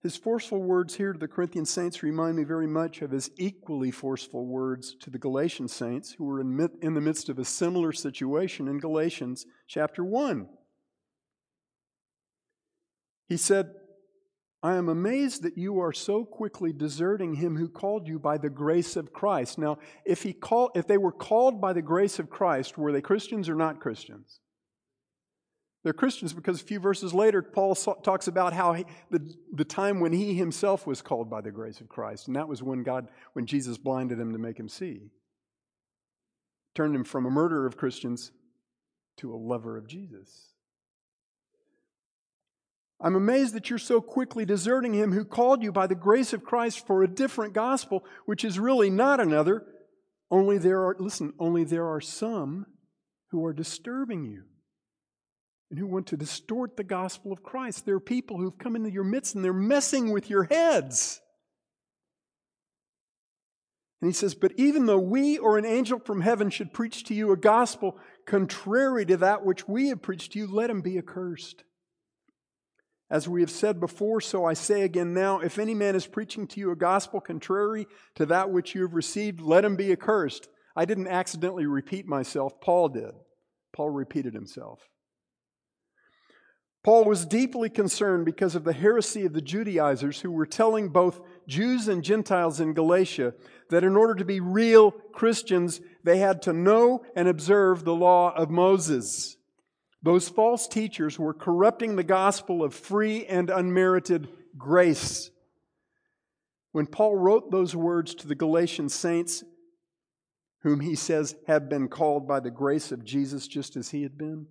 [0.02, 3.90] His forceful words here to the Corinthian saints remind me very much of his equally
[3.90, 8.68] forceful words to the Galatian saints who were in, the midst of a similar situation
[8.68, 10.46] in Galatians chapter 1.
[13.26, 13.70] He said,
[14.62, 18.50] I am amazed that you are so quickly deserting him who called you by the
[18.50, 19.56] grace of Christ.
[19.56, 23.00] Now, if, he call, if they were called by the grace of Christ, were they
[23.00, 24.40] Christians or not Christians?
[25.84, 30.00] They're Christians because a few verses later, Paul talks about how he, the, the time
[30.00, 32.26] when he himself was called by the grace of Christ.
[32.26, 35.10] And that was when God, when Jesus blinded him to make him see.
[36.74, 38.32] Turned him from a murderer of Christians
[39.18, 40.54] to a lover of Jesus.
[42.98, 46.44] I'm amazed that you're so quickly deserting him who called you by the grace of
[46.44, 49.66] Christ for a different gospel, which is really not another.
[50.30, 52.64] Only there are, listen, only there are some
[53.30, 54.44] who are disturbing you
[55.70, 57.84] and who want to distort the gospel of Christ.
[57.84, 61.20] There are people who've come into your midst and they're messing with your heads.
[64.00, 67.14] And he says, But even though we or an angel from heaven should preach to
[67.14, 67.96] you a gospel
[68.26, 71.64] contrary to that which we have preached to you, let him be accursed.
[73.10, 76.46] As we have said before, so I say again now if any man is preaching
[76.48, 80.48] to you a gospel contrary to that which you have received, let him be accursed.
[80.76, 83.12] I didn't accidentally repeat myself, Paul did.
[83.72, 84.80] Paul repeated himself.
[86.84, 91.18] Paul was deeply concerned because of the heresy of the Judaizers who were telling both
[91.48, 93.32] Jews and Gentiles in Galatia
[93.70, 98.34] that in order to be real Christians, they had to know and observe the law
[98.36, 99.38] of Moses.
[100.02, 105.30] Those false teachers were corrupting the gospel of free and unmerited grace.
[106.72, 109.42] When Paul wrote those words to the Galatian saints,
[110.60, 114.18] whom he says have been called by the grace of Jesus just as he had
[114.18, 114.48] been,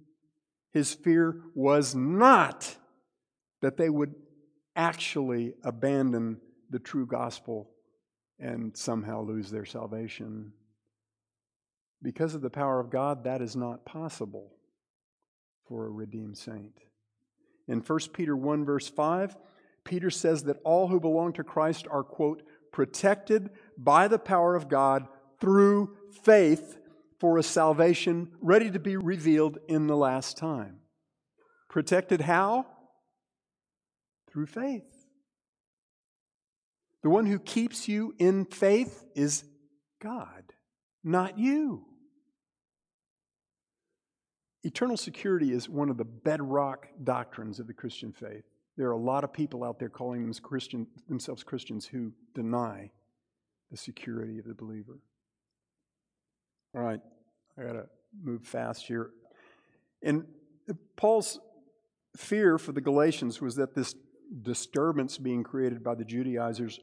[0.73, 2.75] his fear was not
[3.61, 4.15] that they would
[4.75, 7.69] actually abandon the true gospel
[8.39, 10.51] and somehow lose their salvation.
[12.01, 14.51] Because of the power of God, that is not possible
[15.67, 16.79] for a redeemed saint.
[17.67, 19.37] In 1 Peter 1, verse 5,
[19.85, 24.67] Peter says that all who belong to Christ are, quote, protected by the power of
[24.67, 25.07] God
[25.39, 26.77] through faith
[27.23, 30.75] for a salvation ready to be revealed in the last time.
[31.69, 32.65] Protected how?
[34.29, 34.83] Through faith.
[37.01, 39.45] The one who keeps you in faith is
[40.01, 40.43] God,
[41.01, 41.85] not you.
[44.63, 48.43] Eternal security is one of the bedrock doctrines of the Christian faith.
[48.75, 52.91] There are a lot of people out there calling them Christian, themselves Christians who deny
[53.71, 54.99] the security of the believer.
[56.75, 56.99] All right,
[57.57, 57.85] I got to
[58.21, 59.11] move fast here.
[60.01, 60.25] And
[60.95, 61.39] Paul's
[62.17, 63.95] fear for the Galatians was that this
[64.41, 66.79] disturbance being created by the Judaizers,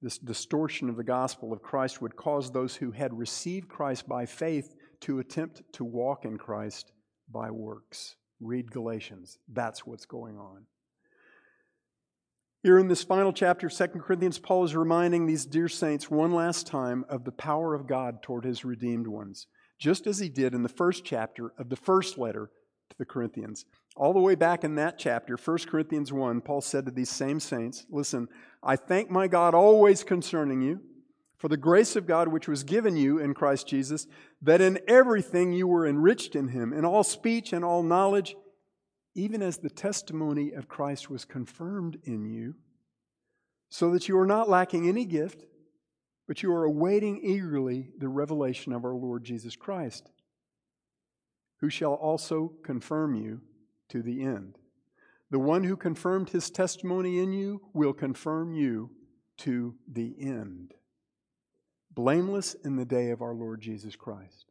[0.00, 4.26] this distortion of the gospel of Christ, would cause those who had received Christ by
[4.26, 6.92] faith to attempt to walk in Christ
[7.30, 8.16] by works.
[8.40, 9.38] Read Galatians.
[9.48, 10.66] That's what's going on.
[12.62, 16.32] Here in this final chapter of 2 Corinthians, Paul is reminding these dear saints one
[16.32, 19.48] last time of the power of God toward his redeemed ones,
[19.82, 22.52] just as he did in the first chapter of the first letter
[22.88, 23.64] to the Corinthians.
[23.96, 27.40] All the way back in that chapter, 1 Corinthians 1, Paul said to these same
[27.40, 28.28] saints, Listen,
[28.62, 30.80] I thank my God always concerning you
[31.36, 34.06] for the grace of God which was given you in Christ Jesus,
[34.40, 38.36] that in everything you were enriched in him, in all speech and all knowledge,
[39.16, 42.54] even as the testimony of Christ was confirmed in you,
[43.68, 45.42] so that you are not lacking any gift,
[46.26, 50.10] but you are awaiting eagerly the revelation of our Lord Jesus Christ,
[51.60, 53.40] who shall also confirm you
[53.88, 54.58] to the end.
[55.30, 58.90] The one who confirmed his testimony in you will confirm you
[59.38, 60.74] to the end
[61.94, 64.46] blameless in the day of our Lord Jesus Christ.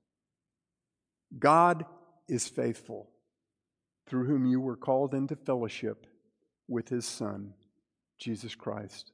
[1.38, 1.86] God
[2.28, 3.10] is faithful,
[4.08, 6.06] through whom you were called into fellowship
[6.68, 7.54] with his Son,
[8.18, 9.12] Jesus Christ,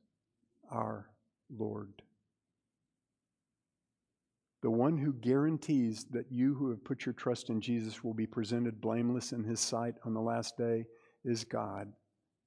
[0.72, 1.10] our
[1.50, 2.02] Lord.
[4.62, 8.26] The one who guarantees that you who have put your trust in Jesus will be
[8.26, 10.86] presented blameless in his sight on the last day
[11.24, 11.92] is God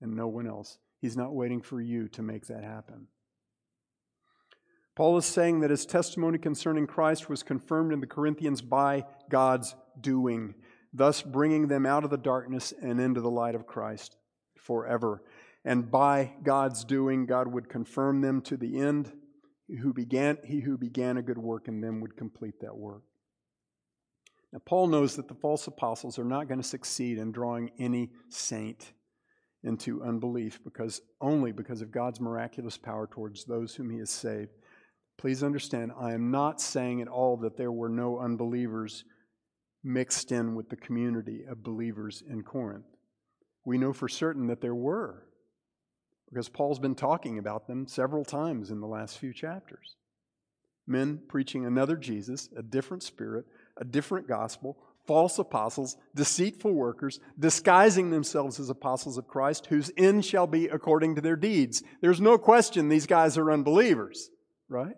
[0.00, 0.78] and no one else.
[1.00, 3.06] He's not waiting for you to make that happen.
[4.96, 9.74] Paul is saying that his testimony concerning Christ was confirmed in the Corinthians by God's
[10.00, 10.54] doing,
[10.92, 14.16] thus bringing them out of the darkness and into the light of Christ
[14.58, 15.22] forever.
[15.64, 19.12] And by God's doing, God would confirm them to the end.
[19.82, 23.02] Who began, he who began a good work in them would complete that work.
[24.52, 28.10] Now, Paul knows that the false apostles are not going to succeed in drawing any
[28.28, 28.92] saint
[29.62, 34.50] into unbelief because only because of God's miraculous power towards those whom he has saved.
[35.18, 39.04] Please understand, I am not saying at all that there were no unbelievers
[39.84, 42.86] mixed in with the community of believers in Corinth.
[43.64, 45.26] We know for certain that there were,
[46.30, 49.96] because Paul's been talking about them several times in the last few chapters.
[50.86, 58.10] Men preaching another Jesus, a different spirit, a different gospel, false apostles, deceitful workers, disguising
[58.10, 61.82] themselves as apostles of Christ, whose end shall be according to their deeds.
[62.00, 64.30] There's no question these guys are unbelievers,
[64.68, 64.96] right?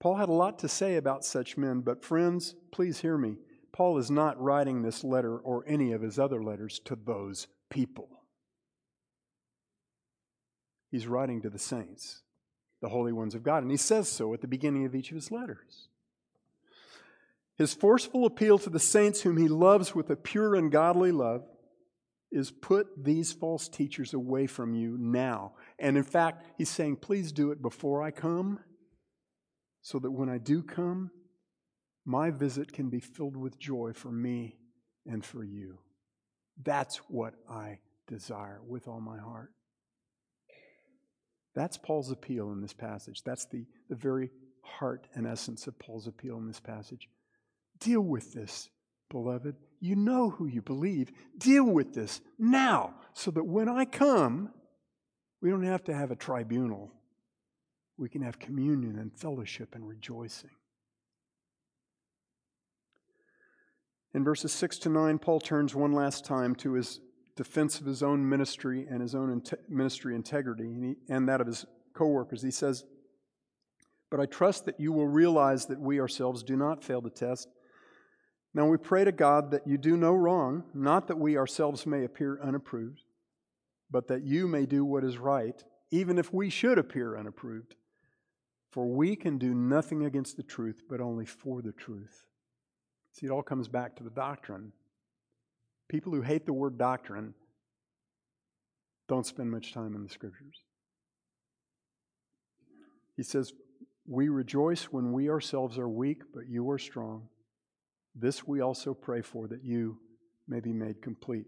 [0.00, 3.36] Paul had a lot to say about such men, but friends, please hear me.
[3.72, 8.15] Paul is not writing this letter or any of his other letters to those people.
[10.90, 12.22] He's writing to the saints,
[12.80, 15.16] the holy ones of God, and he says so at the beginning of each of
[15.16, 15.88] his letters.
[17.56, 21.42] His forceful appeal to the saints whom he loves with a pure and godly love
[22.30, 25.54] is put these false teachers away from you now.
[25.78, 28.60] And in fact, he's saying, please do it before I come
[29.80, 31.10] so that when I do come,
[32.04, 34.58] my visit can be filled with joy for me
[35.06, 35.78] and for you.
[36.62, 39.52] That's what I desire with all my heart.
[41.56, 43.24] That's Paul's appeal in this passage.
[43.24, 44.30] That's the, the very
[44.62, 47.08] heart and essence of Paul's appeal in this passage.
[47.80, 48.68] Deal with this,
[49.10, 49.56] beloved.
[49.80, 51.10] You know who you believe.
[51.36, 54.50] Deal with this now so that when I come,
[55.42, 56.92] we don't have to have a tribunal
[57.98, 60.50] we can have communion and fellowship and rejoicing.
[64.14, 67.00] In verses 6 to 9, Paul turns one last time to his
[67.36, 71.46] defense of his own ministry and his own ministry integrity and, he, and that of
[71.46, 72.42] his co workers.
[72.42, 72.84] He says,
[74.10, 77.48] But I trust that you will realize that we ourselves do not fail the test.
[78.54, 82.04] Now we pray to God that you do no wrong, not that we ourselves may
[82.04, 83.02] appear unapproved,
[83.90, 87.74] but that you may do what is right, even if we should appear unapproved.
[88.70, 92.26] For we can do nothing against the truth, but only for the truth.
[93.12, 94.72] See, it all comes back to the doctrine.
[95.88, 97.34] People who hate the word doctrine
[99.08, 100.62] don't spend much time in the scriptures.
[103.16, 103.52] He says,
[104.06, 107.28] We rejoice when we ourselves are weak, but you are strong.
[108.14, 109.98] This we also pray for, that you
[110.48, 111.46] may be made complete.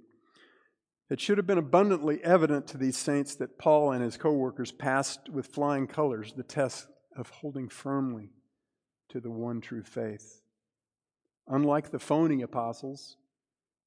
[1.10, 4.70] It should have been abundantly evident to these saints that Paul and his co workers
[4.70, 6.86] passed with flying colors the test
[7.16, 8.30] of holding firmly
[9.08, 10.42] to the one true faith.
[11.48, 13.16] Unlike the phony apostles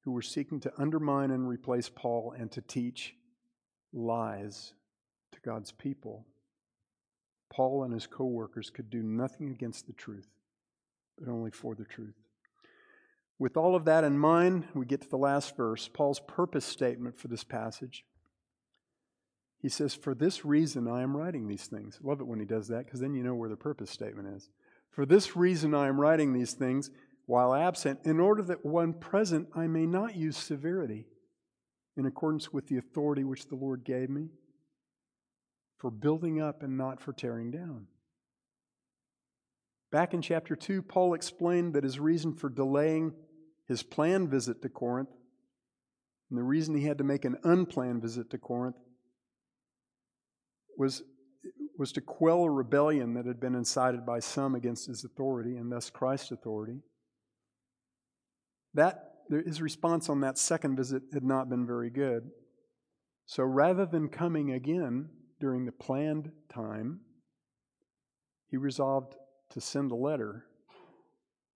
[0.04, 3.14] who were seeking to undermine and replace Paul and to teach
[3.92, 4.74] lies
[5.32, 6.26] to God's people,
[7.50, 10.28] Paul and his co workers could do nothing against the truth,
[11.18, 12.14] but only for the truth.
[13.38, 17.18] With all of that in mind, we get to the last verse, Paul's purpose statement
[17.18, 18.04] for this passage.
[19.58, 21.98] He says, For this reason I am writing these things.
[22.02, 24.48] Love it when he does that because then you know where the purpose statement is.
[24.90, 26.90] For this reason I am writing these things
[27.26, 31.06] while absent, in order that when present I may not use severity,
[31.96, 34.28] in accordance with the authority which the Lord gave me,
[35.78, 37.86] for building up and not for tearing down.
[39.90, 43.12] Back in chapter 2, Paul explained that his reason for delaying
[43.68, 45.10] his planned visit to Corinth
[46.32, 48.76] and the reason he had to make an unplanned visit to Corinth
[50.78, 51.02] was,
[51.76, 55.70] was to quell a rebellion that had been incited by some against his authority and
[55.70, 56.80] thus Christ's authority.
[58.74, 62.30] That his response on that second visit had not been very good.
[63.26, 65.08] So rather than coming again
[65.40, 67.00] during the planned time,
[68.48, 69.14] he resolved
[69.50, 70.44] to send a letter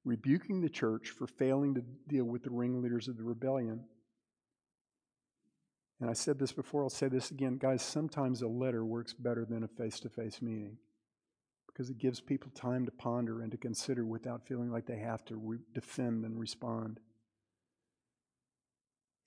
[0.04, 3.84] rebuking the church for failing to deal with the ringleaders of the rebellion.
[6.00, 7.58] And I said this before, I'll say this again.
[7.58, 10.76] Guys, sometimes a letter works better than a face to face meeting
[11.66, 15.24] because it gives people time to ponder and to consider without feeling like they have
[15.26, 17.00] to re- defend and respond.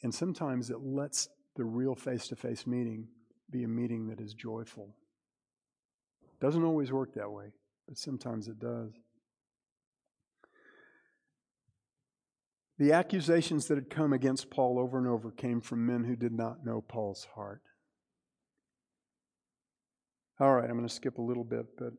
[0.01, 3.07] And sometimes it lets the real face to face meeting
[3.51, 4.95] be a meeting that is joyful.
[6.39, 7.51] Doesn't always work that way,
[7.87, 8.91] but sometimes it does.
[12.77, 16.31] The accusations that had come against Paul over and over came from men who did
[16.31, 17.61] not know Paul's heart.
[20.39, 21.91] All right, I'm going to skip a little bit, but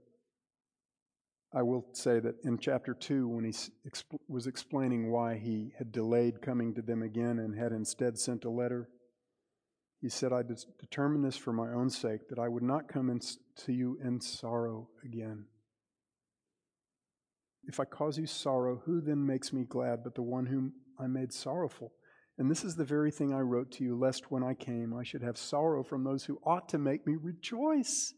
[1.53, 5.91] I will say that in chapter 2, when he exp- was explaining why he had
[5.91, 8.89] delayed coming to them again and had instead sent a letter,
[10.01, 10.43] he said, I
[10.79, 14.89] determined this for my own sake, that I would not come to you in sorrow
[15.05, 15.45] again.
[17.65, 21.07] If I cause you sorrow, who then makes me glad but the one whom I
[21.07, 21.93] made sorrowful?
[22.39, 25.03] And this is the very thing I wrote to you, lest when I came I
[25.03, 28.15] should have sorrow from those who ought to make me rejoice.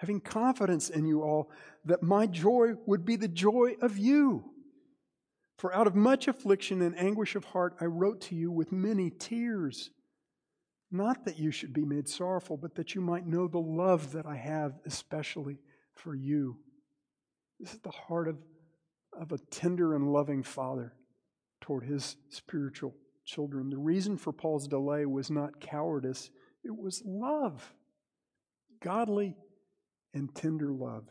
[0.00, 1.50] Having confidence in you all,
[1.84, 4.42] that my joy would be the joy of you.
[5.58, 9.10] For out of much affliction and anguish of heart I wrote to you with many
[9.10, 9.90] tears.
[10.90, 14.24] Not that you should be made sorrowful, but that you might know the love that
[14.24, 15.58] I have, especially
[15.96, 16.56] for you.
[17.58, 18.38] This is the heart of,
[19.12, 20.94] of a tender and loving father
[21.60, 22.94] toward his spiritual
[23.26, 23.68] children.
[23.68, 26.30] The reason for Paul's delay was not cowardice,
[26.64, 27.74] it was love.
[28.82, 29.36] Godly
[30.14, 31.04] and tender love.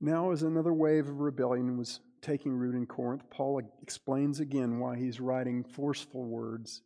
[0.00, 4.96] Now, as another wave of rebellion was taking root in Corinth, Paul explains again why
[4.96, 6.82] he's writing forceful words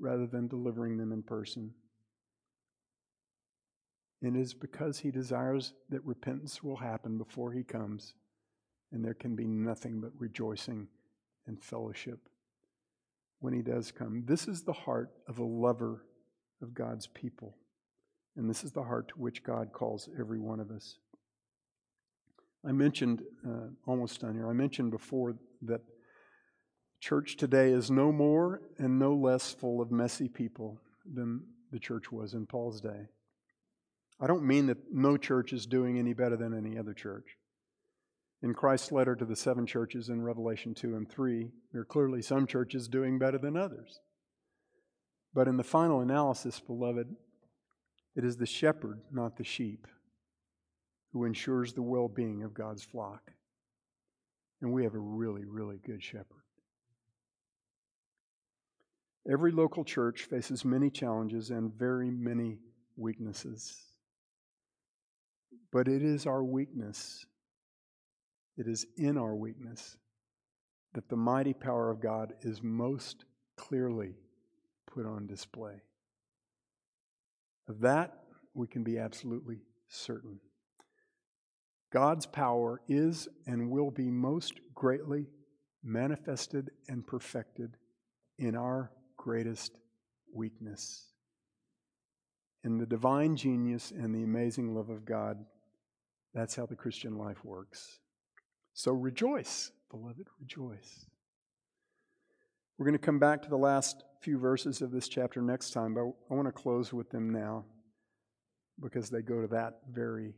[0.00, 1.72] rather than delivering them in person.
[4.22, 8.14] And it is because he desires that repentance will happen before he comes,
[8.90, 10.88] and there can be nothing but rejoicing
[11.46, 12.28] and fellowship
[13.40, 14.24] when he does come.
[14.26, 16.04] This is the heart of a lover
[16.60, 17.56] of God's people,
[18.38, 20.96] and this is the heart to which God calls every one of us.
[22.64, 25.80] I mentioned, uh, almost done here, I mentioned before that
[27.00, 32.12] church today is no more and no less full of messy people than the church
[32.12, 33.08] was in Paul's day.
[34.20, 37.36] I don't mean that no church is doing any better than any other church.
[38.40, 42.22] In Christ's letter to the seven churches in Revelation 2 and 3, there are clearly
[42.22, 43.98] some churches doing better than others.
[45.34, 47.16] But in the final analysis, beloved,
[48.18, 49.86] it is the shepherd, not the sheep,
[51.12, 53.30] who ensures the well being of God's flock.
[54.60, 56.42] And we have a really, really good shepherd.
[59.30, 62.58] Every local church faces many challenges and very many
[62.96, 63.76] weaknesses.
[65.70, 67.24] But it is our weakness,
[68.56, 69.96] it is in our weakness
[70.94, 74.16] that the mighty power of God is most clearly
[74.92, 75.82] put on display.
[77.68, 78.14] Of that,
[78.54, 79.58] we can be absolutely
[79.88, 80.40] certain.
[81.92, 85.26] God's power is and will be most greatly
[85.82, 87.76] manifested and perfected
[88.38, 89.78] in our greatest
[90.34, 91.06] weakness.
[92.64, 95.38] In the divine genius and the amazing love of God
[96.34, 97.98] that's how the Christian life works.
[98.72, 101.06] So rejoice, beloved, rejoice.
[102.78, 105.94] We're going to come back to the last few verses of this chapter next time,
[105.94, 107.64] but I want to close with them now
[108.80, 110.34] because they go to that very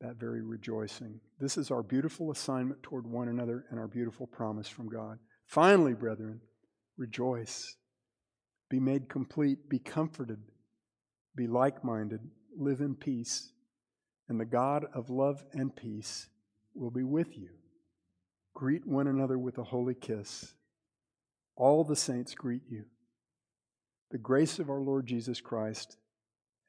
[0.00, 1.20] that very rejoicing.
[1.38, 5.16] This is our beautiful assignment toward one another and our beautiful promise from God.
[5.46, 6.40] Finally, brethren,
[6.96, 7.76] rejoice.
[8.68, 10.40] Be made complete, be comforted,
[11.36, 12.18] be like-minded,
[12.56, 13.52] live in peace
[14.28, 16.26] and the God of love and peace
[16.74, 17.50] will be with you.
[18.54, 20.54] Greet one another with a holy kiss.
[21.64, 22.86] All the saints greet you.
[24.10, 25.96] The grace of our Lord Jesus Christ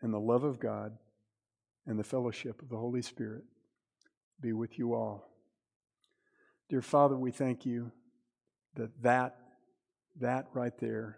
[0.03, 0.99] and the love of God
[1.87, 3.43] and the fellowship of the Holy Spirit
[4.39, 5.31] be with you all.
[6.69, 7.91] Dear Father, we thank you
[8.75, 9.35] that that
[10.19, 11.17] That right there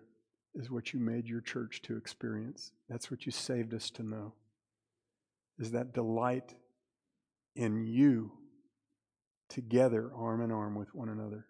[0.53, 2.71] is what you made your church to experience.
[2.87, 4.33] That's what you saved us to know.
[5.59, 6.55] Is that delight
[7.55, 8.31] in you
[9.49, 11.45] together, arm in arm with one another.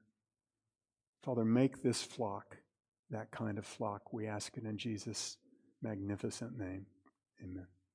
[1.26, 2.58] Father, make this flock
[3.10, 4.14] that kind of flock.
[4.14, 5.38] We ask it in Jesus'
[5.82, 6.86] magnificent name.
[7.44, 7.66] Amen.